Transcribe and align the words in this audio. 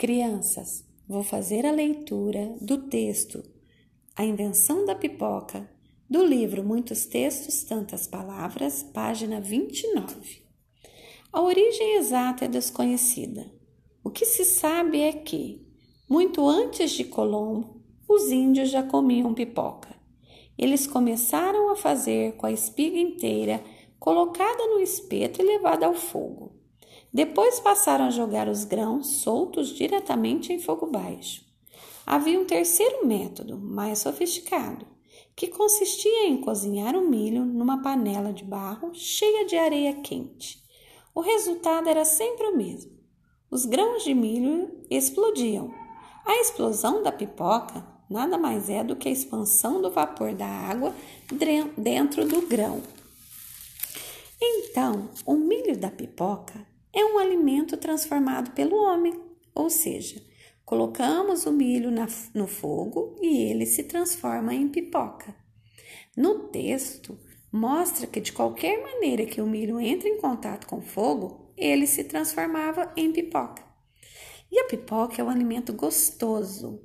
Crianças, 0.00 0.82
vou 1.06 1.22
fazer 1.22 1.66
a 1.66 1.70
leitura 1.70 2.56
do 2.58 2.88
texto 2.88 3.42
A 4.16 4.24
Invenção 4.24 4.86
da 4.86 4.94
Pipoca, 4.94 5.70
do 6.08 6.24
livro 6.24 6.64
Muitos 6.64 7.04
Textos, 7.04 7.64
Tantas 7.64 8.06
Palavras, 8.06 8.82
página 8.82 9.42
29. 9.42 10.42
A 11.30 11.42
origem 11.42 11.96
exata 11.96 12.46
é 12.46 12.48
desconhecida. 12.48 13.52
O 14.02 14.08
que 14.08 14.24
se 14.24 14.42
sabe 14.42 15.02
é 15.02 15.12
que, 15.12 15.68
muito 16.08 16.48
antes 16.48 16.92
de 16.92 17.04
Colombo, 17.04 17.82
os 18.08 18.30
índios 18.30 18.70
já 18.70 18.82
comiam 18.82 19.34
pipoca. 19.34 19.94
Eles 20.56 20.86
começaram 20.86 21.68
a 21.68 21.76
fazer 21.76 22.38
com 22.38 22.46
a 22.46 22.52
espiga 22.52 22.98
inteira, 22.98 23.62
colocada 23.98 24.66
no 24.66 24.80
espeto 24.80 25.42
e 25.42 25.44
levada 25.44 25.84
ao 25.84 25.92
fogo. 25.92 26.58
Depois 27.12 27.58
passaram 27.58 28.06
a 28.06 28.10
jogar 28.10 28.48
os 28.48 28.64
grãos 28.64 29.22
soltos 29.22 29.70
diretamente 29.70 30.52
em 30.52 30.60
fogo 30.60 30.86
baixo. 30.86 31.44
Havia 32.06 32.38
um 32.38 32.44
terceiro 32.44 33.06
método, 33.06 33.58
mais 33.58 33.98
sofisticado, 33.98 34.86
que 35.34 35.48
consistia 35.48 36.28
em 36.28 36.40
cozinhar 36.40 36.94
o 36.96 37.08
milho 37.08 37.44
numa 37.44 37.82
panela 37.82 38.32
de 38.32 38.44
barro 38.44 38.94
cheia 38.94 39.44
de 39.44 39.56
areia 39.56 39.94
quente. 39.94 40.62
O 41.14 41.20
resultado 41.20 41.88
era 41.88 42.04
sempre 42.04 42.46
o 42.46 42.56
mesmo. 42.56 42.92
Os 43.50 43.64
grãos 43.66 44.04
de 44.04 44.14
milho 44.14 44.84
explodiam. 44.88 45.74
A 46.24 46.36
explosão 46.36 47.02
da 47.02 47.10
pipoca 47.10 47.84
nada 48.08 48.36
mais 48.36 48.68
é 48.68 48.82
do 48.82 48.96
que 48.96 49.08
a 49.08 49.12
expansão 49.12 49.80
do 49.80 49.90
vapor 49.90 50.34
da 50.34 50.46
água 50.46 50.94
dentro 51.76 52.26
do 52.26 52.42
grão. 52.42 52.82
Então, 54.40 55.10
o 55.24 55.34
milho 55.34 55.76
da 55.76 55.90
pipoca 55.90 56.66
é 56.92 57.04
um 57.04 57.18
alimento 57.18 57.76
transformado 57.76 58.52
pelo 58.52 58.76
homem, 58.76 59.18
ou 59.54 59.70
seja, 59.70 60.22
colocamos 60.64 61.46
o 61.46 61.52
milho 61.52 61.90
na, 61.90 62.06
no 62.34 62.46
fogo 62.46 63.16
e 63.20 63.50
ele 63.50 63.66
se 63.66 63.84
transforma 63.84 64.54
em 64.54 64.68
pipoca. 64.68 65.34
No 66.16 66.48
texto, 66.48 67.18
mostra 67.52 68.06
que 68.06 68.20
de 68.20 68.32
qualquer 68.32 68.82
maneira 68.82 69.26
que 69.26 69.40
o 69.40 69.46
milho 69.46 69.80
entra 69.80 70.08
em 70.08 70.18
contato 70.18 70.66
com 70.66 70.80
fogo, 70.80 71.52
ele 71.56 71.86
se 71.86 72.04
transformava 72.04 72.92
em 72.96 73.12
pipoca. 73.12 73.62
E 74.50 74.58
a 74.58 74.64
pipoca 74.64 75.20
é 75.20 75.24
um 75.24 75.30
alimento 75.30 75.72
gostoso, 75.72 76.80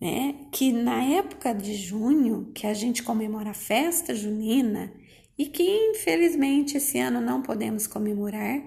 né? 0.00 0.46
Que 0.52 0.72
na 0.72 1.02
época 1.02 1.54
de 1.54 1.74
junho, 1.74 2.52
que 2.54 2.66
a 2.66 2.74
gente 2.74 3.02
comemora 3.02 3.50
a 3.50 3.54
festa 3.54 4.14
junina 4.14 4.92
e 5.38 5.46
que 5.46 5.62
infelizmente 5.62 6.76
esse 6.78 6.98
ano 6.98 7.20
não 7.20 7.42
podemos 7.42 7.86
comemorar, 7.86 8.62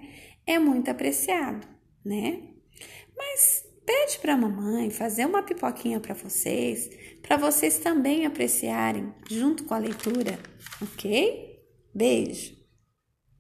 é 0.50 0.58
muito 0.58 0.90
apreciado, 0.90 1.68
né? 2.04 2.42
Mas 3.16 3.64
pede 3.86 4.18
para 4.18 4.34
a 4.34 4.38
mamãe 4.38 4.90
fazer 4.90 5.26
uma 5.26 5.44
pipoquinha 5.44 6.00
para 6.00 6.16
vocês, 6.16 6.90
para 7.22 7.38
vocês 7.38 7.78
também 7.78 8.26
apreciarem 8.26 9.14
junto 9.30 9.64
com 9.66 9.76
a 9.76 9.78
leitura, 9.78 10.40
ok? 10.82 11.64
Beijo! 11.94 12.59